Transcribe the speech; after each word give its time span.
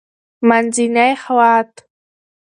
-منځنی 0.47 1.11
خوات: 1.23 1.71